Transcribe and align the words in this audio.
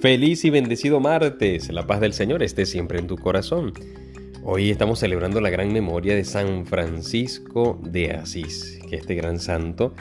Feliz 0.00 0.46
y 0.46 0.50
bendecido 0.50 0.98
martes. 0.98 1.70
La 1.70 1.86
paz 1.86 2.00
del 2.00 2.14
Señor 2.14 2.42
esté 2.42 2.64
siempre 2.64 2.98
en 2.98 3.06
tu 3.06 3.18
corazón. 3.18 3.74
Hoy 4.42 4.70
estamos 4.70 4.98
celebrando 4.98 5.42
la 5.42 5.50
gran 5.50 5.74
memoria 5.74 6.14
de 6.14 6.24
San 6.24 6.64
Francisco 6.64 7.78
de 7.82 8.12
Asís. 8.12 8.78
Que 8.88 8.96
este 8.96 9.14
gran 9.14 9.38
santo 9.38 9.92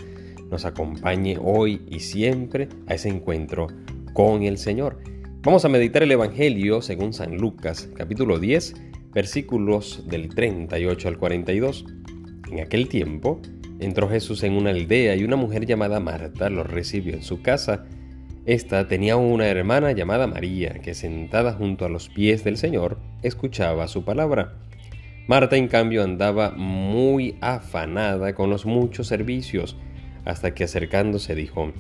nos 0.49 0.63
acompañe 0.63 1.37
hoy 1.43 1.81
y 1.89 1.99
siempre 1.99 2.69
a 2.87 2.93
ese 2.93 3.09
encuentro 3.09 3.67
con 4.13 4.43
el 4.43 4.57
Señor. 4.57 5.01
Vamos 5.41 5.65
a 5.65 5.69
meditar 5.69 6.01
el 6.01 6.13
Evangelio 6.13 6.81
según 6.81 7.11
San 7.11 7.35
Lucas, 7.35 7.89
capítulo 7.93 8.39
10, 8.39 8.75
versículos 9.11 10.05
del 10.07 10.29
38 10.29 11.09
al 11.09 11.17
42. 11.17 11.85
En 12.49 12.61
aquel 12.61 12.87
tiempo, 12.87 13.41
entró 13.81 14.07
Jesús 14.07 14.43
en 14.43 14.53
una 14.53 14.69
aldea 14.69 15.17
y 15.17 15.25
una 15.25 15.35
mujer 15.35 15.65
llamada 15.65 15.99
Marta 15.99 16.49
lo 16.49 16.63
recibió 16.63 17.15
en 17.15 17.23
su 17.23 17.41
casa. 17.41 17.85
Esta 18.45 18.87
tenía 18.87 19.17
una 19.17 19.47
hermana 19.47 19.91
llamada 19.91 20.25
María, 20.25 20.75
que 20.75 20.93
sentada 20.93 21.53
junto 21.53 21.85
a 21.85 21.89
los 21.89 22.09
pies 22.09 22.43
del 22.43 22.57
Señor, 22.57 22.97
escuchaba 23.21 23.87
su 23.87 24.05
palabra. 24.05 24.53
Marta, 25.27 25.57
en 25.57 25.67
cambio, 25.67 26.03
andaba 26.03 26.51
muy 26.51 27.37
afanada 27.41 28.33
con 28.33 28.49
los 28.49 28.65
muchos 28.65 29.07
servicios, 29.07 29.77
hasta 30.25 30.53
que 30.55 30.63
acercándose 30.63 31.35
dijo, 31.35 31.73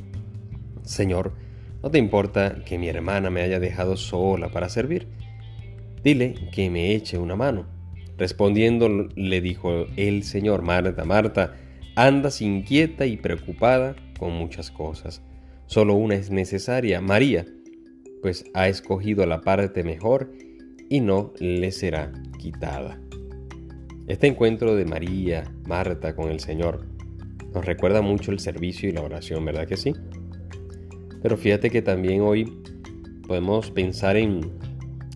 Señor, 0.83 1.33
¿no 1.81 1.89
te 1.89 1.97
importa 1.97 2.57
que 2.65 2.77
mi 2.77 2.89
hermana 2.89 3.29
me 3.29 3.41
haya 3.41 3.59
dejado 3.59 3.95
sola 3.95 4.49
para 4.49 4.69
servir? 4.69 5.07
Dile 6.03 6.35
que 6.51 6.69
me 6.69 6.93
eche 6.93 7.17
una 7.17 7.35
mano. 7.35 7.65
Respondiendo 8.17 8.89
le 8.89 9.41
dijo 9.41 9.85
el 9.95 10.23
Señor, 10.23 10.61
Marta, 10.61 11.05
Marta, 11.05 11.55
andas 11.95 12.41
inquieta 12.41 13.05
y 13.05 13.15
preocupada 13.15 13.95
con 14.19 14.33
muchas 14.33 14.71
cosas 14.71 15.23
Solo 15.69 15.93
una 15.93 16.15
es 16.15 16.31
necesaria, 16.31 16.99
María, 16.99 17.45
pues 18.23 18.43
ha 18.55 18.67
escogido 18.67 19.23
la 19.27 19.41
parte 19.41 19.83
mejor 19.83 20.31
y 20.89 20.99
no 20.99 21.31
le 21.37 21.71
será 21.71 22.11
quitada. 22.39 22.99
Este 24.07 24.25
encuentro 24.25 24.75
de 24.75 24.85
María, 24.85 25.43
Marta 25.67 26.15
con 26.15 26.31
el 26.31 26.39
Señor, 26.39 26.87
nos 27.53 27.63
recuerda 27.63 28.01
mucho 28.01 28.31
el 28.31 28.39
servicio 28.39 28.89
y 28.89 28.93
la 28.93 29.03
oración, 29.03 29.45
¿verdad 29.45 29.67
que 29.67 29.77
sí? 29.77 29.93
Pero 31.21 31.37
fíjate 31.37 31.69
que 31.69 31.83
también 31.83 32.21
hoy 32.21 32.51
podemos 33.27 33.69
pensar 33.69 34.17
en, 34.17 34.41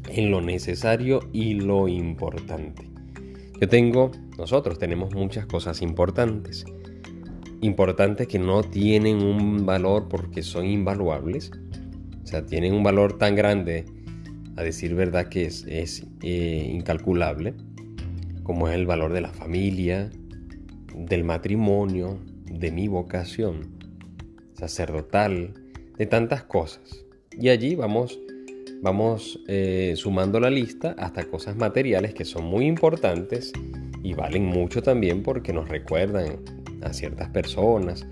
en 0.08 0.30
lo 0.30 0.40
necesario 0.40 1.22
y 1.34 1.56
lo 1.56 1.88
importante. 1.88 2.92
Yo 3.60 3.68
tengo, 3.68 4.12
nosotros 4.38 4.78
tenemos 4.78 5.16
muchas 5.16 5.48
cosas 5.48 5.82
importantes 5.82 6.64
importantes 7.64 8.28
que 8.28 8.40
no 8.40 8.62
tienen 8.62 9.24
un 9.24 9.66
valor 9.66 10.08
porque 10.10 10.44
son 10.44 10.66
invaluables. 10.66 11.52
O 12.24 12.28
sea, 12.28 12.46
tienen 12.46 12.74
un 12.74 12.84
valor 12.84 13.18
tan 13.18 13.36
grande, 13.36 13.86
a 14.56 14.64
decir 14.64 14.96
verdad, 14.96 15.30
que 15.30 15.46
es, 15.46 15.66
eh, 16.22 16.70
incalculable, 16.72 17.54
como 18.44 18.68
es 18.68 18.76
el 18.76 18.86
valor 18.86 19.14
de 19.14 19.22
la 19.22 19.30
familia, 19.30 20.10
del 20.96 21.24
matrimonio, 21.24 22.20
de 22.46 22.72
mi 22.72 22.88
vocación 22.88 23.72
sacerdotal, 24.54 25.54
de 25.98 26.06
tantas 26.06 26.44
cosas. 26.44 27.06
Y 27.40 27.50
allí 27.50 27.76
vamos, 27.76 28.20
vamos 28.82 29.40
eh, 29.48 29.94
sumando 29.96 30.40
la 30.40 30.50
lista 30.50 30.96
hasta 30.98 31.24
cosas 31.24 31.56
materiales 31.56 32.14
que 32.14 32.26
son 32.26 32.46
muy 32.46 32.66
importantes 32.66 33.54
y 34.04 34.14
valen 34.14 34.46
mucho 34.46 34.84
también 34.84 35.24
porque 35.24 35.54
nos 35.54 35.70
recuerdan 35.70 36.63
a 36.86 36.94
ciertas 36.94 37.30
personas 37.30 38.06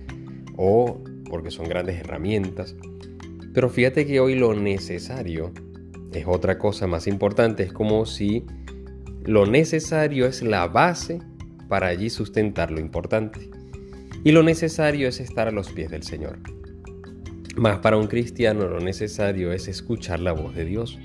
o 0.57 1.03
porque 1.29 1.51
son 1.51 1.67
grandes 1.67 1.99
herramientas. 1.99 2.75
Pero 3.53 3.69
fíjate 3.69 4.05
que 4.05 4.19
hoy 4.19 4.35
lo 4.35 4.53
necesario 4.53 5.51
es 6.13 6.25
otra 6.27 6.57
cosa 6.57 6.87
más 6.87 7.07
importante. 7.07 7.63
Es 7.63 7.73
como 7.73 8.05
si 8.05 8.45
lo 9.23 9.45
necesario 9.45 10.25
es 10.25 10.41
la 10.41 10.67
base 10.67 11.19
para 11.67 11.87
allí 11.87 12.09
sustentar 12.09 12.71
lo 12.71 12.79
importante. 12.79 13.49
Y 14.23 14.31
lo 14.31 14.43
necesario 14.43 15.07
es 15.07 15.19
estar 15.19 15.47
a 15.47 15.51
los 15.51 15.69
pies 15.69 15.89
del 15.89 16.03
Señor. 16.03 16.39
Más 17.55 17.79
para 17.79 17.97
un 17.97 18.07
cristiano 18.07 18.67
lo 18.67 18.79
necesario 18.79 19.51
es 19.51 19.67
escuchar 19.67 20.19
la 20.19 20.31
voz 20.31 20.55
de 20.55 20.65
Dios. 20.65 20.99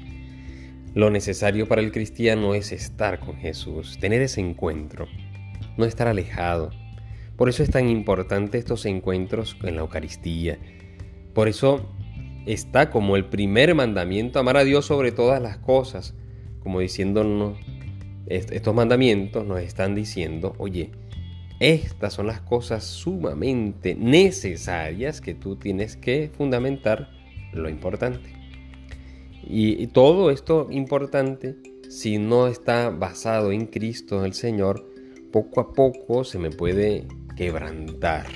Lo 0.94 1.10
necesario 1.10 1.66
para 1.66 1.82
el 1.82 1.93
cristiano 1.93 2.55
es 2.55 2.72
estar 2.72 3.21
con 3.21 3.37
Jesús, 3.37 3.99
tener 4.00 4.22
ese 4.22 4.41
encuentro, 4.41 5.06
no 5.76 5.84
estar 5.84 6.09
alejado, 6.09 6.71
por 7.37 7.49
eso 7.49 7.63
es 7.63 7.71
tan 7.71 7.89
importante 7.89 8.59
estos 8.59 8.87
encuentros 8.87 9.57
en 9.63 9.77
la 9.77 9.83
Eucaristía. 9.83 10.59
Por 11.35 11.49
eso 11.49 11.87
está 12.47 12.91
como 12.91 13.17
el 13.17 13.27
primer 13.27 13.75
mandamiento 13.75 14.39
amar 14.39 14.57
a 14.57 14.65
Dios 14.65 14.87
sobre 14.87 15.13
todas 15.13 15.43
las 15.43 15.59
cosas, 15.59 16.15
como 16.61 16.81
diciéndonos, 16.81 17.59
estos 18.27 18.75
mandamientos 18.75 19.47
nos 19.47 19.61
están 19.61 19.95
diciendo, 19.95 20.55
oye, 20.59 20.91
estas 21.61 22.15
son 22.15 22.27
las 22.27 22.41
cosas 22.41 22.85
sumamente 22.85 23.95
necesarias 23.95 25.21
que 25.21 25.35
tú 25.35 25.57
tienes 25.57 25.97
que 25.97 26.31
fundamentar 26.37 27.11
lo 27.53 27.69
importante. 27.69 28.31
Y, 29.49 29.87
todo 29.89 30.31
esto 30.31 30.67
importante, 30.71 31.57
si 31.89 32.19
no 32.19 32.49
está 32.49 32.91
basado 32.91 33.53
en 33.53 33.67
Cristo, 33.67 34.25
el 34.25 34.35
Señor, 34.35 34.85
poco 35.31 35.61
a 35.61 35.73
poco 35.73 36.25
se 36.25 36.39
me 36.39 36.51
puede 36.51 37.07
quebrantar. 37.37 38.27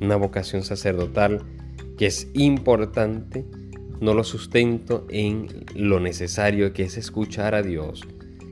Una 0.00 0.16
vocación 0.16 0.62
sacerdotal 0.62 1.42
que 1.98 2.06
es 2.06 2.28
importante, 2.34 3.44
no 4.00 4.14
lo 4.14 4.24
sustento 4.24 5.06
en 5.10 5.46
lo 5.74 6.00
necesario 6.00 6.72
que 6.72 6.84
es 6.84 6.96
escuchar 6.96 7.54
a 7.54 7.62
Dios, 7.62 8.02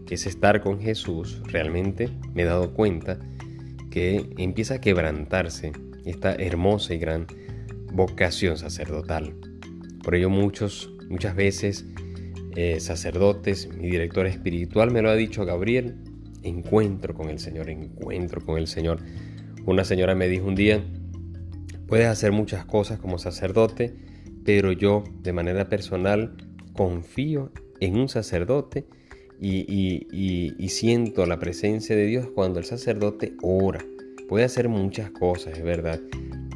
que 0.07 0.15
es 0.15 0.27
estar 0.27 0.61
con 0.61 0.81
Jesús. 0.81 1.41
Realmente 1.47 2.09
me 2.35 2.43
he 2.43 2.47
dado 2.47 2.75
cuenta 2.75 3.19
que 3.91 4.31
empieza 4.39 4.75
a 4.75 4.81
quebrantarse 4.81 5.73
esta 6.05 6.35
hermosa 6.35 6.95
y 6.95 6.99
gran 6.99 7.27
vocación 7.93 8.57
sacerdotal. 8.57 9.35
Por 10.03 10.15
ello 10.15 10.31
muchos, 10.31 10.93
muchas 11.09 11.37
veces 11.37 11.87
eh, 12.57 12.81
sacerdotes, 12.81 13.69
mi 13.69 13.91
director 13.91 14.27
espiritual 14.27 14.91
me 14.91 15.03
lo 15.03 15.11
ha 15.11 15.15
dicho 15.15 15.45
Gabriel, 15.45 15.97
encuentro 16.43 17.15
con 17.15 17.31
el 17.31 17.39
Señor, 17.39 17.71
encuentro 17.71 18.41
con 18.41 18.59
el 18.59 18.67
Señor. 18.67 19.01
Una 19.65 19.85
señora 19.85 20.17
me 20.17 20.29
dijo 20.29 20.47
un 20.47 20.57
día, 20.57 20.83
puedes 21.87 22.09
hacer 22.09 22.33
muchas 22.33 22.65
cosas 22.65 22.99
como 22.99 23.19
sacerdote, 23.19 23.95
pero 24.45 24.73
yo 24.73 25.05
de 25.23 25.33
manera 25.33 25.69
personal 25.69 26.35
confío 26.73 27.53
en 27.79 27.97
un 27.97 28.09
sacerdote 28.09 28.87
y, 29.41 30.69
siento 30.69 31.27
la 31.27 31.39
presencia 31.39 31.95
de 31.95 32.07
Dios 32.07 32.27
cuando 32.35 32.59
el 32.59 32.65
sacerdote 32.65 33.35
ora. 33.41 33.85
Puede 34.29 34.45
hacer 34.45 34.69
muchas 34.69 35.11
cosas, 35.11 35.57
es 35.57 35.63
verdad, 35.63 36.01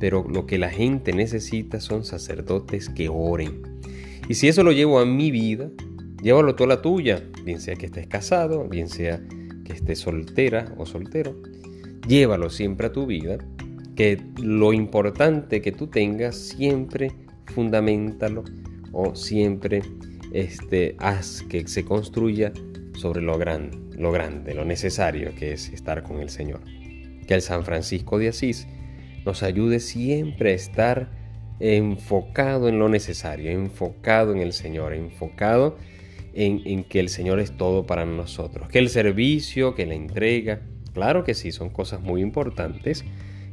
pero 0.01 0.27
lo 0.29 0.47
que 0.47 0.59
la 0.59 0.71
gente 0.71 1.13
necesita 1.13 1.79
son 1.81 2.05
sacerdotes 2.05 2.89
que 2.89 3.09
oren. 3.09 3.63
Y 4.29 4.35
si 4.35 4.49
eso 4.49 4.65
lo 4.65 4.73
llevo 4.73 4.99
a 4.99 5.07
mi 5.07 5.31
vida, 5.31 5.71
llévalo 6.23 6.57
toda 6.57 6.69
la 6.69 6.83
tuya, 6.83 7.23
bien 7.45 7.61
sea 7.61 7.77
que 7.77 7.87
estés 7.87 8.09
casado, 8.09 8.69
bien 8.69 8.89
sea 8.89 9.23
que 9.65 9.75
estés 9.75 10.01
soltera 10.01 10.75
o 10.77 10.87
soltero 10.87 11.37
llévalo 12.07 12.51
siempre 12.51 12.89
a 12.89 12.93
tu 12.93 13.07
vida, 13.07 13.39
que 13.95 14.21
lo 14.41 14.73
importante 14.73 15.63
que 15.63 15.73
tú 15.73 15.87
tengas 15.87 16.37
siempre 16.37 17.13
fundamentalo 17.47 18.45
o 18.93 19.15
siempre 19.15 19.83
este, 20.33 20.97
haz 20.99 21.43
que 21.43 21.67
se 21.67 21.85
construya 21.85 22.53
sobre 22.95 23.23
lo 23.23 23.39
grande, 23.39 23.79
lo 23.97 24.13
grande, 24.13 24.55
lo 24.55 24.65
necesario 24.65 25.35
que 25.35 25.53
es 25.53 25.71
estar 25.71 26.03
con 26.03 26.21
el 26.21 26.29
Señor. 26.29 26.61
Que 27.27 27.35
el 27.35 27.43
San 27.43 27.65
Francisco 27.65 28.19
de 28.19 28.29
Asís 28.29 28.67
nos 29.25 29.43
ayude 29.43 29.81
siempre 29.81 30.53
a 30.53 30.55
estar 30.55 31.11
enfocado 31.59 32.69
en 32.69 32.79
lo 32.79 32.89
necesario, 32.89 33.51
enfocado 33.51 34.33
en 34.33 34.39
el 34.39 34.53
Señor, 34.53 34.93
enfocado 34.93 35.77
en, 36.35 36.61
en 36.67 36.85
que 36.85 37.01
el 37.01 37.09
Señor 37.09 37.41
es 37.41 37.57
todo 37.57 37.87
para 37.87 38.05
nosotros, 38.05 38.69
que 38.69 38.79
el 38.79 38.91
servicio, 38.91 39.75
que 39.75 39.87
la 39.87 39.95
entrega, 39.95 40.61
Claro 40.97 41.25
que 41.25 41.35
sí, 41.35 41.53
son 41.53 41.69
cosas 41.69 42.01
muy 42.01 42.23
importantes 42.23 43.05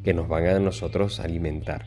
que 0.01 0.13
nos 0.13 0.29
van 0.29 0.45
a 0.45 0.59
nosotros 0.59 1.19
alimentar, 1.19 1.83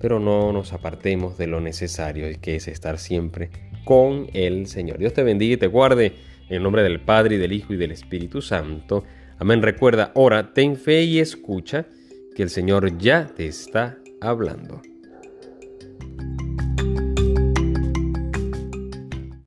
pero 0.00 0.18
no 0.18 0.52
nos 0.52 0.72
apartemos 0.72 1.38
de 1.38 1.46
lo 1.46 1.60
necesario 1.60 2.26
que 2.40 2.56
es 2.56 2.66
estar 2.66 2.98
siempre 2.98 3.50
con 3.84 4.26
el 4.32 4.66
Señor. 4.66 4.98
Dios 4.98 5.14
te 5.14 5.22
bendiga 5.22 5.54
y 5.54 5.58
te 5.58 5.68
guarde 5.68 6.06
en 6.48 6.56
el 6.56 6.62
nombre 6.64 6.82
del 6.82 6.98
Padre 6.98 7.36
y 7.36 7.38
del 7.38 7.52
Hijo 7.52 7.72
y 7.72 7.76
del 7.76 7.92
Espíritu 7.92 8.42
Santo. 8.42 9.04
Amén. 9.38 9.62
Recuerda, 9.62 10.10
ora, 10.14 10.52
ten 10.52 10.74
fe 10.74 11.04
y 11.04 11.20
escucha 11.20 11.86
que 12.34 12.42
el 12.42 12.50
Señor 12.50 12.98
ya 12.98 13.28
te 13.28 13.46
está 13.46 13.98
hablando. 14.20 14.82